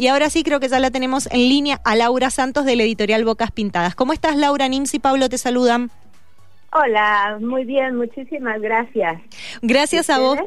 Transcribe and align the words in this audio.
Y 0.00 0.06
ahora 0.06 0.30
sí 0.30 0.44
creo 0.44 0.60
que 0.60 0.68
ya 0.68 0.78
la 0.78 0.92
tenemos 0.92 1.26
en 1.26 1.40
línea 1.48 1.80
a 1.84 1.96
Laura 1.96 2.30
Santos 2.30 2.64
de 2.64 2.76
la 2.76 2.84
editorial 2.84 3.24
Bocas 3.24 3.50
Pintadas. 3.50 3.96
¿Cómo 3.96 4.12
estás 4.12 4.36
Laura? 4.36 4.68
Nims 4.68 4.94
y 4.94 5.00
Pablo 5.00 5.28
te 5.28 5.38
saludan. 5.38 5.90
Hola, 6.72 7.38
muy 7.40 7.64
bien, 7.64 7.96
muchísimas 7.96 8.60
gracias. 8.60 9.20
Gracias 9.60 10.08
a 10.08 10.20
vos. 10.20 10.38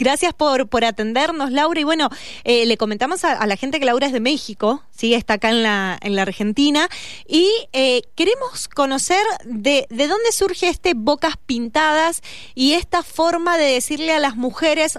Gracias 0.00 0.34
por, 0.34 0.68
por 0.68 0.84
atendernos, 0.84 1.52
Laura. 1.52 1.78
Y 1.78 1.84
bueno, 1.84 2.08
eh, 2.42 2.66
le 2.66 2.76
comentamos 2.76 3.24
a, 3.24 3.46
la 3.46 3.54
gente 3.54 3.78
que 3.78 3.86
Laura 3.86 4.08
es 4.08 4.12
de 4.12 4.18
México, 4.18 4.82
¿sí? 4.90 5.14
está 5.14 5.34
acá 5.34 5.50
en 5.50 5.62
la, 5.62 5.96
en 6.02 6.16
la 6.16 6.22
Argentina. 6.22 6.88
Y 7.28 7.48
eh, 7.72 8.02
queremos 8.16 8.66
conocer 8.66 9.22
de, 9.44 9.86
de 9.90 10.08
dónde 10.08 10.32
surge 10.32 10.68
este 10.68 10.94
Bocas 10.96 11.36
Pintadas 11.36 12.20
y 12.56 12.72
esta 12.72 13.04
forma 13.04 13.58
de 13.58 13.74
decirle 13.74 14.12
a 14.12 14.18
las 14.18 14.34
mujeres, 14.34 14.98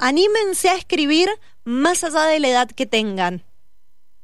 anímense 0.00 0.70
a 0.70 0.74
escribir 0.74 1.28
más 1.66 2.04
allá 2.04 2.26
de 2.26 2.40
la 2.40 2.48
edad 2.48 2.68
que 2.70 2.86
tengan. 2.86 3.42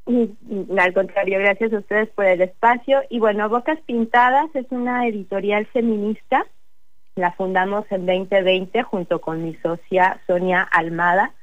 Mm, 0.06 0.78
al 0.78 0.94
contrario, 0.94 1.40
gracias 1.40 1.72
a 1.72 1.78
ustedes 1.78 2.08
por 2.10 2.24
el 2.24 2.40
espacio. 2.40 3.02
Y 3.10 3.18
bueno, 3.18 3.48
Bocas 3.48 3.80
Pintadas 3.84 4.46
es 4.54 4.66
una 4.70 5.06
editorial 5.06 5.66
feminista. 5.66 6.46
La 7.16 7.32
fundamos 7.32 7.84
en 7.90 8.06
2020 8.06 8.82
junto 8.84 9.20
con 9.20 9.44
mi 9.44 9.54
socia 9.56 10.20
Sonia 10.26 10.62
Almada. 10.62 11.34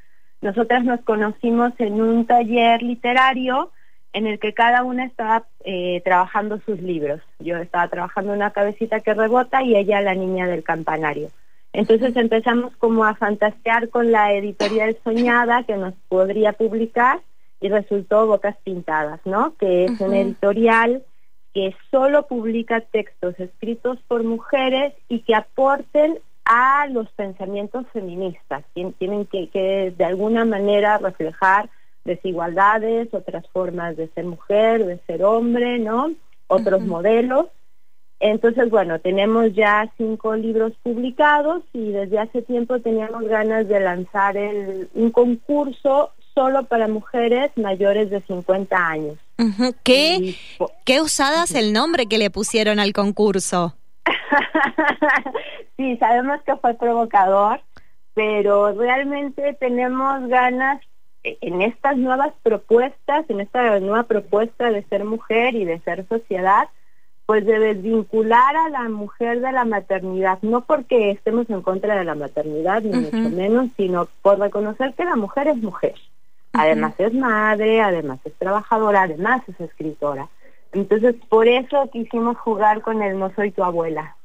Nosotras 0.42 0.86
nos 0.86 1.02
conocimos 1.02 1.74
en 1.80 2.02
un 2.02 2.26
taller 2.26 2.82
literario 2.82 3.72
en 4.14 4.26
el 4.26 4.40
que 4.40 4.54
cada 4.54 4.84
una 4.84 5.06
estaba 5.06 5.46
eh, 5.66 6.02
trabajando 6.06 6.60
sus 6.66 6.82
libros. 6.82 7.22
Yo 7.40 7.58
estaba 7.58 7.90
trabajando 7.90 8.34
una 8.34 8.52
cabecita 8.52 9.02
que 9.02 9.14
rebota 9.14 9.62
y 9.62 9.76
ella 9.76 10.02
la 10.02 10.16
niña 10.16 10.48
del 10.48 10.64
campanario. 10.64 11.30
Entonces 11.74 12.16
empezamos 12.16 12.76
como 12.78 13.06
a 13.06 13.16
fantasear 13.16 13.90
con 13.90 14.12
la 14.12 14.34
editorial 14.34 14.98
soñada 15.04 15.64
que 15.64 15.78
nos 15.78 15.94
podría 16.08 16.54
publicar 16.54 17.22
y 17.62 17.70
resultó 17.70 18.26
Bocas 18.26 18.58
Pintadas, 18.64 19.20
¿no? 19.26 19.56
Que 19.58 19.86
es 19.86 20.00
una 20.00 20.20
editorial 20.20 21.04
que 21.54 21.76
solo 21.92 22.28
publica 22.28 22.82
textos 22.82 23.40
escritos 23.40 24.00
por 24.08 24.24
mujeres 24.24 24.94
y 25.10 25.20
que 25.20 25.36
aporten 25.36 26.20
a 26.46 26.88
los 26.88 27.10
pensamientos 27.12 27.86
feministas. 27.94 28.64
Tienen 28.74 29.26
que, 29.26 29.50
que 29.50 29.94
de 29.96 30.06
alguna 30.06 30.46
manera 30.46 30.98
reflejar 30.98 31.70
desigualdades, 32.06 33.14
otras 33.14 33.48
formas 33.50 33.96
de 33.98 34.08
ser 34.10 34.26
mujer, 34.26 34.86
de 34.86 34.98
ser 35.06 35.24
hombre, 35.24 35.78
¿no? 35.78 36.12
Otros 36.48 36.82
modelos 36.82 37.48
entonces, 38.20 38.70
bueno, 38.70 39.00
tenemos 39.00 39.54
ya 39.54 39.90
cinco 39.98 40.36
libros 40.36 40.74
publicados 40.84 41.64
y 41.74 41.92
desde 41.92 42.20
hace 42.20 42.42
tiempo 42.42 42.80
teníamos 42.80 43.24
ganas 43.24 43.68
de 43.68 43.80
lanzar 43.80 44.36
el, 44.36 44.90
un 44.94 45.12
concurso 45.12 46.12
solo 46.34 46.64
para 46.64 46.88
mujeres 46.88 47.52
mayores 47.56 48.10
de 48.10 48.22
50 48.22 48.76
años. 48.76 49.18
¿Qué, 49.84 50.36
¿Qué 50.86 51.02
usadas 51.02 51.56
el 51.56 51.72
nombre 51.72 52.08
que 52.08 52.18
le 52.18 52.30
pusieron 52.30 52.80
al 52.80 52.92
concurso? 52.92 53.76
sí, 55.78 55.98
sabemos 55.98 56.42
que 56.44 56.58
fue 56.58 56.74
provocador, 56.74 57.62
pero 58.14 58.74
realmente 58.74 59.54
tenemos 59.60 60.28
ganas 60.28 60.82
en 61.24 61.62
estas 61.62 61.98
nuevas 61.98 62.34
propuestas, 62.44 63.30
en 63.30 63.40
esta 63.42 63.80
nueva 63.80 64.04
propuesta 64.04 64.72
de 64.72 64.84
ser 64.84 65.06
mujer 65.06 65.56
y 65.56 65.66
de 65.66 65.80
ser 65.80 66.06
sociedad, 66.08 66.68
pues 67.30 67.46
de 67.46 67.60
desvincular 67.60 68.56
a 68.56 68.70
la 68.70 68.90
mujer 68.90 69.40
de 69.40 69.52
la 69.52 69.64
maternidad, 69.64 70.40
no 70.42 70.62
porque 70.62 71.12
estemos 71.12 71.48
en 71.52 71.62
contra 71.62 71.96
de 71.96 72.04
la 72.04 72.16
maternidad, 72.16 72.82
ni 72.82 73.02
mucho 73.02 73.30
menos, 73.30 73.68
sino 73.78 74.08
por 74.24 74.40
reconocer 74.40 74.96
que 74.96 75.06
la 75.06 75.16
mujer 75.16 75.48
es 75.50 75.58
mujer. 75.58 75.94
Además 76.54 76.96
es 76.98 77.14
madre, 77.14 77.82
además 77.82 78.18
es 78.26 78.34
trabajadora, 78.34 79.04
además 79.04 79.44
es 79.48 79.62
escritora. 79.62 80.28
Entonces, 80.72 81.18
por 81.30 81.48
eso 81.48 81.88
quisimos 81.94 82.36
jugar 82.40 82.82
con 82.82 83.04
el 83.04 83.20
No 83.20 83.32
soy 83.36 83.52
tu 83.52 83.64
abuela. 83.64 84.16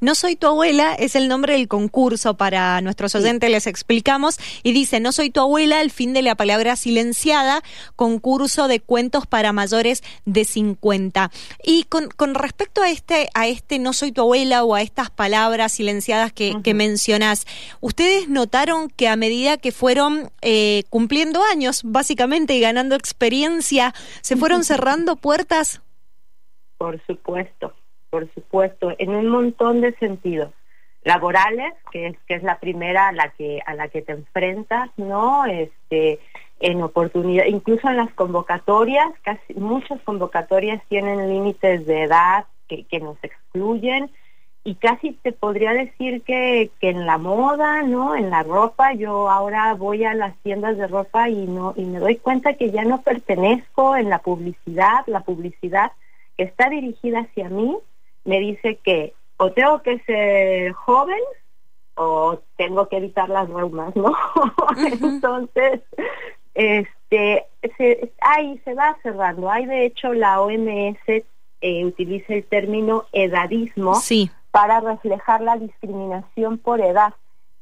No 0.00 0.14
soy 0.14 0.36
tu 0.36 0.46
abuela 0.46 0.94
es 0.94 1.16
el 1.16 1.28
nombre 1.28 1.54
del 1.54 1.68
concurso 1.68 2.36
para 2.36 2.80
nuestros 2.80 3.14
oyentes, 3.14 3.50
les 3.50 3.66
explicamos, 3.66 4.38
y 4.62 4.72
dice, 4.72 5.00
no 5.00 5.12
soy 5.12 5.30
tu 5.30 5.40
abuela, 5.40 5.80
el 5.80 5.90
fin 5.90 6.12
de 6.12 6.22
la 6.22 6.34
palabra 6.34 6.76
silenciada, 6.76 7.62
concurso 7.94 8.68
de 8.68 8.80
cuentos 8.80 9.26
para 9.26 9.52
mayores 9.52 10.02
de 10.24 10.44
50. 10.44 11.30
Y 11.64 11.84
con, 11.84 12.08
con 12.08 12.34
respecto 12.34 12.82
a 12.82 12.90
este, 12.90 13.28
a 13.34 13.46
este 13.46 13.78
no 13.78 13.92
soy 13.92 14.12
tu 14.12 14.22
abuela 14.22 14.64
o 14.64 14.74
a 14.74 14.82
estas 14.82 15.10
palabras 15.10 15.72
silenciadas 15.72 16.32
que, 16.32 16.56
mencionas 16.76 17.46
¿ustedes 17.80 18.28
notaron 18.28 18.90
que 18.90 19.08
a 19.08 19.16
medida 19.16 19.56
que 19.56 19.72
fueron 19.72 20.30
eh, 20.42 20.84
cumpliendo 20.90 21.42
años, 21.42 21.82
básicamente, 21.84 22.54
y 22.54 22.60
ganando 22.60 22.94
experiencia, 22.94 23.94
se 24.20 24.36
fueron 24.36 24.64
cerrando 24.64 25.16
puertas? 25.16 25.80
Por 26.78 27.00
supuesto 27.06 27.72
por 28.16 28.32
supuesto, 28.32 28.94
en 28.96 29.10
un 29.10 29.28
montón 29.28 29.82
de 29.82 29.92
sentidos 29.96 30.48
laborales, 31.04 31.74
que 31.92 32.06
es 32.06 32.16
que 32.26 32.36
es 32.36 32.42
la 32.42 32.58
primera 32.58 33.08
a 33.08 33.12
la 33.12 33.28
que 33.28 33.60
a 33.66 33.74
la 33.74 33.88
que 33.88 34.00
te 34.00 34.12
enfrentas, 34.12 34.88
¿no? 34.96 35.44
Este 35.44 36.18
en 36.60 36.80
oportunidad, 36.80 37.44
incluso 37.44 37.90
en 37.90 37.98
las 37.98 38.10
convocatorias, 38.14 39.06
casi 39.20 39.52
muchas 39.52 40.00
convocatorias 40.00 40.82
tienen 40.88 41.28
límites 41.28 41.84
de 41.84 42.04
edad 42.04 42.46
que, 42.68 42.84
que 42.84 43.00
nos 43.00 43.18
excluyen 43.22 44.10
y 44.64 44.76
casi 44.76 45.12
te 45.12 45.32
podría 45.32 45.74
decir 45.74 46.22
que, 46.22 46.70
que 46.80 46.88
en 46.88 47.04
la 47.04 47.18
moda, 47.18 47.82
¿no? 47.82 48.16
En 48.16 48.30
la 48.30 48.44
ropa, 48.44 48.94
yo 48.94 49.28
ahora 49.28 49.74
voy 49.74 50.04
a 50.04 50.14
las 50.14 50.34
tiendas 50.38 50.78
de 50.78 50.86
ropa 50.86 51.28
y 51.28 51.46
no 51.46 51.74
y 51.76 51.84
me 51.84 51.98
doy 51.98 52.16
cuenta 52.16 52.54
que 52.54 52.70
ya 52.70 52.84
no 52.84 53.02
pertenezco 53.02 53.94
en 53.94 54.08
la 54.08 54.20
publicidad, 54.20 55.04
la 55.06 55.20
publicidad 55.20 55.92
que 56.36 56.44
está 56.44 56.70
dirigida 56.70 57.20
hacia 57.20 57.48
mí 57.48 57.76
me 58.26 58.40
dice 58.40 58.78
que 58.84 59.14
o 59.38 59.52
tengo 59.52 59.82
que 59.82 59.98
ser 60.00 60.72
joven 60.72 61.20
o 61.94 62.40
tengo 62.56 62.88
que 62.88 62.98
evitar 62.98 63.28
las 63.28 63.48
reumas, 63.48 63.94
¿no? 63.96 64.12
Entonces, 64.76 65.80
este, 66.54 67.46
se, 67.76 68.12
ahí 68.20 68.60
se 68.64 68.74
va 68.74 68.96
cerrando. 69.02 69.50
Hay 69.50 69.66
de 69.66 69.86
hecho 69.86 70.12
la 70.12 70.40
OMS 70.40 70.98
eh, 71.08 71.84
utiliza 71.84 72.34
el 72.34 72.44
término 72.44 73.04
edadismo 73.12 73.98
para 74.50 74.80
reflejar 74.80 75.40
la 75.40 75.56
discriminación 75.56 76.58
por 76.58 76.80
edad. 76.80 77.14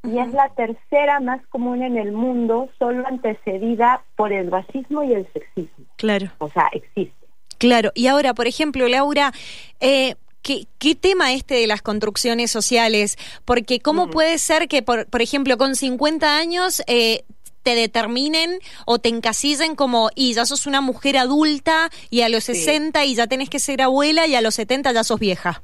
Y 0.03 0.19
es 0.19 0.31
la 0.33 0.49
tercera 0.49 1.19
más 1.19 1.41
común 1.47 1.81
en 1.81 1.97
el 1.97 2.11
mundo, 2.11 2.69
solo 2.77 3.07
antecedida 3.07 4.03
por 4.15 4.31
el 4.31 4.51
racismo 4.51 5.01
y 5.03 5.13
el 5.13 5.27
sexismo. 5.33 5.85
Claro. 5.95 6.31
O 6.37 6.49
sea, 6.49 6.69
existe. 6.73 7.25
Claro. 7.57 7.91
Y 7.95 8.07
ahora, 8.07 8.33
por 8.33 8.47
ejemplo, 8.47 8.87
Laura, 8.87 9.31
eh, 9.79 10.15
¿Qué, 10.45 10.95
tema 10.95 11.33
este 11.33 11.55
de 11.55 11.65
las 11.65 11.81
construcciones 11.81 12.51
sociales? 12.51 13.17
Porque 13.45 13.79
¿cómo 13.79 14.11
puede 14.11 14.37
ser 14.37 14.67
que, 14.67 14.83
por, 14.83 15.07
por 15.07 15.23
ejemplo, 15.23 15.57
con 15.57 15.75
50 15.75 16.37
años 16.37 16.83
eh, 16.85 17.23
te 17.63 17.73
determinen 17.73 18.59
o 18.85 18.99
te 18.99 19.09
encasillen 19.09 19.75
como, 19.75 20.11
y 20.13 20.33
ya 20.33 20.45
sos 20.45 20.67
una 20.67 20.81
mujer 20.81 21.17
adulta 21.17 21.89
y 22.11 22.21
a 22.21 22.29
los 22.29 22.43
60 22.43 23.05
y 23.05 23.15
ya 23.15 23.25
tenés 23.25 23.49
que 23.49 23.57
ser 23.57 23.81
abuela 23.81 24.27
y 24.27 24.35
a 24.35 24.41
los 24.41 24.53
70 24.53 24.91
ya 24.91 25.03
sos 25.03 25.19
vieja? 25.19 25.63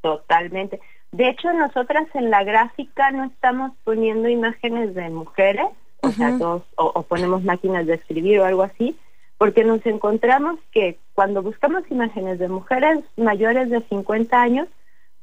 Totalmente. 0.00 0.80
De 1.12 1.28
hecho, 1.28 1.52
nosotras 1.52 2.08
en 2.14 2.30
la 2.30 2.42
gráfica 2.42 3.12
no 3.12 3.26
estamos 3.26 3.70
poniendo 3.84 4.28
imágenes 4.28 4.92
de 4.96 5.08
mujeres, 5.08 5.66
o 6.02 6.10
sea, 6.10 6.36
o, 6.40 6.64
o 6.76 7.02
ponemos 7.04 7.44
máquinas 7.44 7.86
de 7.86 7.94
escribir 7.94 8.40
o 8.40 8.44
algo 8.44 8.64
así, 8.64 8.96
porque 9.38 9.64
nos 9.64 9.84
encontramos 9.86 10.58
que 10.72 10.98
cuando 11.14 11.42
buscamos 11.42 11.82
imágenes 11.90 12.38
de 12.38 12.48
mujeres 12.48 13.00
mayores 13.16 13.70
de 13.70 13.80
50 13.82 14.40
años, 14.40 14.68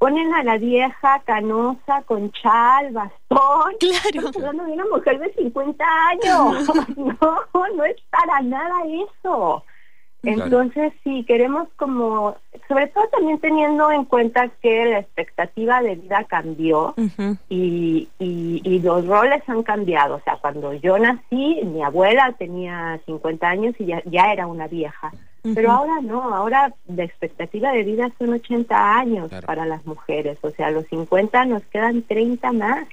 ponen 0.02 0.34
a 0.34 0.44
la 0.44 0.58
vieja 0.58 1.22
canosa 1.26 2.02
con 2.08 2.32
chal, 2.32 2.92
bastón. 2.92 3.20
Claro. 3.80 4.00
Estamos 4.04 4.36
hablando 4.36 4.64
de 4.64 4.72
una 4.72 4.86
mujer 4.86 5.20
de 5.20 5.34
50 5.34 5.86
años. 6.10 6.68
no, 6.98 7.68
no 7.76 7.84
es 7.84 7.98
para 8.10 8.42
nada 8.42 8.76
eso. 8.88 9.64
Entonces, 10.24 10.94
sí, 11.04 11.24
queremos 11.24 11.68
como, 11.78 12.36
sobre 12.68 12.88
todo 12.88 13.08
también 13.08 13.40
teniendo 13.40 13.92
en 13.92 14.06
cuenta 14.06 14.50
que 14.62 14.86
la 14.86 15.00
expectativa 15.00 15.82
de 15.82 15.96
vida 15.96 16.24
cambió 16.26 16.94
y, 17.50 18.08
y, 18.20 18.80
los 18.80 19.06
roles 19.08 19.42
han 19.48 19.64
cambiado. 19.64 20.16
O 20.16 20.22
sea, 20.22 20.38
cuando 20.38 20.74
yo 20.74 20.98
nací, 21.00 21.62
mi 21.64 21.82
abuela 21.82 22.34
tenía 22.38 23.00
50 23.06 23.48
años 23.48 23.76
y 23.80 23.86
ya, 23.86 24.02
ya 24.06 24.32
era 24.32 24.46
una 24.46 24.68
vieja. 24.68 25.12
Pero 25.56 25.72
ahora 25.72 26.02
no, 26.02 26.36
ahora 26.36 26.72
la 26.88 27.04
expectativa 27.04 27.72
de 27.72 27.84
vida 27.84 28.12
son 28.20 28.34
80 28.34 28.98
años 29.00 29.32
para 29.46 29.66
las 29.66 29.84
mujeres. 29.88 30.38
O 30.42 30.52
sea, 30.52 30.68
a 30.68 30.72
los 30.72 30.86
50 30.88 31.46
nos 31.46 31.64
quedan 31.64 32.04
30 32.04 32.52
más. 32.52 32.88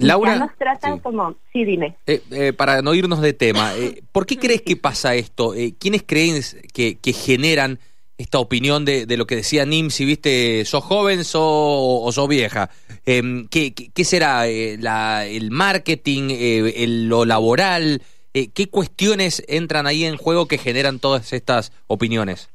Laura, 0.00 0.36
nos 0.36 0.56
tratan 0.56 0.98
como, 0.98 1.34
sí, 1.52 1.64
dime. 1.64 1.96
Eh, 2.06 2.22
eh, 2.30 2.52
para 2.52 2.82
no 2.82 2.94
irnos 2.94 3.20
de 3.20 3.32
tema, 3.32 3.74
eh, 3.76 4.02
¿por 4.12 4.26
qué 4.26 4.38
crees 4.38 4.62
que 4.62 4.76
pasa 4.76 5.14
esto? 5.14 5.54
¿Quiénes 5.78 6.02
creen 6.02 6.42
que, 6.72 7.12
generan 7.12 7.78
esta 8.18 8.38
opinión 8.38 8.84
de, 8.84 9.06
lo 9.16 9.26
que 9.26 9.36
decía 9.36 9.64
Nim, 9.64 9.90
si 9.90 10.04
viste, 10.04 10.64
sos 10.64 10.84
joven 10.84 11.22
o 11.34 12.10
sos 12.12 12.28
vieja? 12.28 12.70
Em, 13.04 13.46
¿qué, 13.48 14.04
será? 14.04 14.44
La, 14.78 15.26
¿El 15.26 15.50
marketing? 15.50 16.28
lo 17.08 17.24
laboral? 17.24 18.02
¿Qué 18.32 18.68
cuestiones 18.70 19.42
entran 19.48 19.86
ahí 19.86 20.04
en 20.04 20.16
juego 20.16 20.46
que 20.46 20.58
generan 20.58 20.98
todas 20.98 21.32
estas 21.32 21.72
opiniones? 21.88 22.48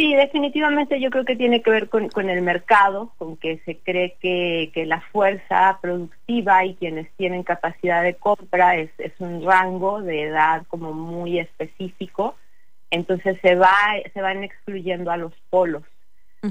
Sí, 0.00 0.14
definitivamente 0.14 0.98
yo 0.98 1.10
creo 1.10 1.26
que 1.26 1.36
tiene 1.36 1.60
que 1.60 1.70
ver 1.70 1.90
con, 1.90 2.30
el 2.30 2.40
mercado, 2.40 3.12
con 3.18 3.36
que 3.36 3.58
se 3.66 3.76
cree 3.76 4.16
que, 4.18 4.72
la 4.86 5.02
fuerza 5.12 5.78
productiva 5.82 6.64
y 6.64 6.74
quienes 6.76 7.12
tienen 7.18 7.42
capacidad 7.42 8.02
de 8.02 8.14
compra 8.14 8.76
es, 8.76 8.90
es 8.96 9.12
un 9.18 9.44
rango 9.44 10.00
de 10.00 10.22
edad 10.22 10.66
como 10.68 10.94
muy 10.94 11.38
específico, 11.38 12.34
entonces 12.90 13.38
se 13.42 13.56
va 13.56 13.76
se 14.14 14.22
van 14.22 14.42
excluyendo 14.42 15.10
a 15.10 15.18
los 15.18 15.34
polos. 15.50 15.82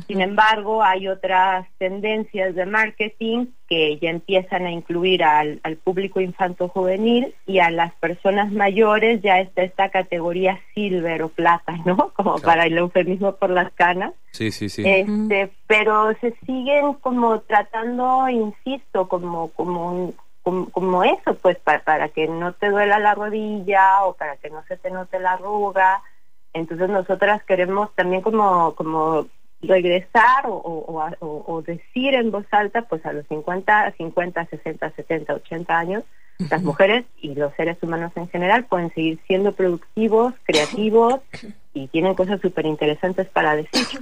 Sin 0.06 0.22
embargo, 0.22 0.84
hay 0.84 1.08
otras 1.08 1.68
tendencias 1.80 2.54
de 2.54 2.68
marketing 2.68 3.48
que 3.68 3.98
ya 3.98 4.12
empiezan 4.12 4.68
a 4.68 4.72
incluir 4.72 5.24
al, 5.24 5.60
público 5.84 6.22
infanto-juvenil 6.22 7.34
y 7.48 7.58
a 7.58 7.72
las 7.72 7.94
personas 7.96 8.52
mayores 8.52 9.22
ya 9.24 9.40
está 9.40 9.64
esta 9.64 9.90
categoría 9.90 10.60
silver 10.76 11.24
o 11.24 11.30
plata, 11.30 11.76
¿no? 11.86 12.10
Como 12.14 12.38
para 12.38 12.68
el 12.68 12.78
eufemismo 12.78 13.36
por 13.36 13.50
las 13.50 13.72
canas. 13.74 14.14
Sí, 14.32 14.52
sí, 14.52 14.70
sí. 14.70 14.84
Este, 14.86 15.52
pero 15.66 16.14
se 16.22 16.36
siguen 16.46 16.94
como 16.94 17.40
tratando, 17.42 18.30
insisto, 18.30 19.08
como 19.08 19.50
como 19.50 20.14
como, 20.44 21.04
eso, 21.04 21.36
pues 21.42 21.58
para, 21.60 21.84
para 21.84 22.10
que 22.10 22.28
no 22.28 22.54
te 22.54 22.70
duela 22.70 22.98
la 22.98 23.14
rodilla 23.14 24.04
o 24.04 24.14
para 24.14 24.38
que 24.38 24.50
no 24.50 24.64
se 24.68 24.78
te 24.78 24.90
note 24.90 25.20
la 25.20 25.34
arruga. 25.34 26.02
Entonces 26.54 26.90
nosotras 26.90 27.44
queremos 27.44 27.94
también 27.96 28.22
como 28.22 28.74
como 28.76 29.28
regresar 29.62 30.46
o, 30.46 31.64
decir 31.66 32.14
en 32.14 32.32
voz 32.32 32.46
alta, 32.52 32.84
pues 32.84 33.06
a 33.06 33.14
los 33.14 33.28
50, 33.28 33.94
50, 33.98 34.46
60, 34.46 34.92
70, 34.92 35.34
80 35.34 35.78
años, 35.78 36.04
las 36.50 36.64
mujeres 36.64 37.06
y 37.22 37.36
los 37.36 37.54
seres 37.56 37.78
humanos 37.82 38.14
en 38.16 38.30
general 38.30 38.66
pueden 38.66 38.94
seguir 38.94 39.20
siendo 39.28 39.52
productivos, 39.52 40.34
creativos 40.44 41.20
y 41.74 41.88
tienen 41.88 42.16
cosas 42.16 42.40
súper 42.40 42.66
interesantes 42.66 43.28
para 43.28 43.56
decir. 43.56 44.00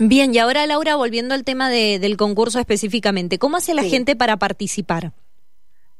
Bien, 0.00 0.34
y 0.34 0.38
ahora 0.38 0.66
Laura, 0.66 0.96
volviendo 0.96 1.34
al 1.34 1.44
tema 1.44 1.70
del 1.70 2.16
concurso 2.16 2.58
específicamente, 2.58 3.38
¿cómo 3.38 3.58
hace 3.58 3.74
la 3.74 3.84
gente 3.84 4.16
para 4.16 4.36
participar? 4.36 5.12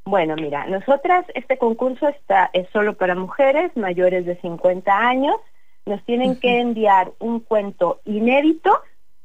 Bueno, 0.04 0.34
mira, 0.36 0.66
nosotras 0.66 1.24
este 1.34 1.56
concurso 1.56 2.08
está 2.08 2.50
es 2.52 2.68
solo 2.72 2.94
para 2.94 3.14
mujeres 3.14 3.74
mayores 3.76 4.26
de 4.26 4.38
50 4.40 4.92
años 4.92 5.36
nos 5.86 6.04
tienen 6.04 6.36
que 6.36 6.60
enviar 6.60 7.12
un 7.18 7.40
cuento 7.40 8.00
inédito 8.04 8.82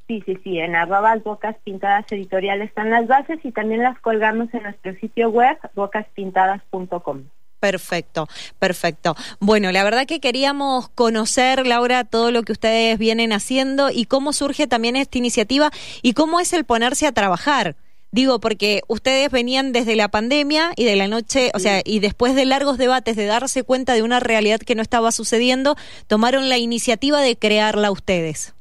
Sí, 0.10 0.24
sí, 0.26 0.40
sí, 0.44 0.58
en 0.58 0.76
arrobas 0.76 1.24
bocas 1.24 1.56
pintadas 1.64 2.04
editorial 2.12 2.64
están 2.64 2.90
las 2.90 3.06
bases 3.06 3.38
y 3.44 3.52
también 3.52 3.84
las 3.84 4.00
colgamos 4.00 4.52
en 4.56 4.64
nuestro 4.64 4.96
sitio 4.96 5.30
web 5.30 5.56
bocaspintadas.com. 5.76 7.26
Perfecto, 7.60 8.28
perfecto. 8.58 9.16
Bueno, 9.40 9.72
la 9.72 9.84
verdad 9.84 10.08
que 10.08 10.20
queríamos 10.20 10.90
conocer, 10.90 11.68
Laura, 11.68 12.06
todo 12.06 12.32
lo 12.32 12.42
que 12.42 12.54
ustedes 12.54 12.98
vienen 12.98 13.32
haciendo 13.34 13.92
y 13.92 14.06
cómo 14.06 14.34
surge 14.34 14.66
también 14.66 14.96
esta 14.96 15.20
iniciativa 15.20 15.70
y 16.02 16.14
cómo 16.14 16.40
es 16.40 16.54
el 16.54 16.64
ponerse 16.64 17.06
a 17.06 17.12
trabajar. 17.12 17.76
Digo, 18.12 18.40
porque 18.40 18.82
ustedes 18.88 19.30
venían 19.30 19.74
desde 19.74 19.96
la 19.96 20.08
pandemia 20.08 20.72
y 20.76 20.86
de 20.86 20.96
la 20.96 21.08
noche, 21.08 21.52
o 21.54 21.60
sea, 21.60 21.84
y 21.86 22.00
después 22.00 22.34
de 22.34 22.46
largos 22.46 22.80
debates 22.80 23.16
de 23.16 23.28
darse 23.28 23.62
cuenta 23.62 23.94
de 23.94 24.02
una 24.02 24.20
realidad 24.20 24.60
que 24.60 24.74
no 24.74 24.82
estaba 24.82 25.12
sucediendo, 25.12 25.76
tomaron 26.08 26.50
la 26.50 26.58
iniciativa 26.58 27.22
de 27.22 27.38
crearla 27.38 27.92
ustedes. 27.92 28.56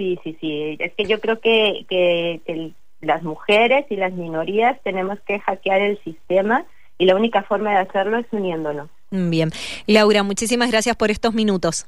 Sí, 0.00 0.18
sí, 0.24 0.34
sí. 0.40 0.76
Es 0.78 0.94
que 0.94 1.04
yo 1.04 1.20
creo 1.20 1.40
que, 1.40 1.84
que, 1.86 2.72
las 3.02 3.22
mujeres 3.22 3.84
y 3.90 3.96
las 3.96 4.12
minorías 4.14 4.80
tenemos 4.82 5.18
que 5.26 5.38
hackear 5.40 5.82
el 5.82 6.02
sistema 6.02 6.64
y 6.96 7.04
la 7.04 7.16
única 7.16 7.42
forma 7.42 7.72
de 7.72 7.76
hacerlo 7.80 8.16
es 8.16 8.26
uniéndonos. 8.30 8.88
Bien. 9.10 9.50
Laura, 9.86 10.22
muchísimas 10.22 10.70
gracias 10.70 10.96
por 10.96 11.10
estos 11.10 11.34
minutos. 11.34 11.86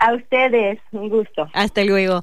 A 0.00 0.14
ustedes, 0.14 0.78
un 0.92 1.10
gusto. 1.10 1.46
Hasta 1.52 1.84
luego. 1.84 2.20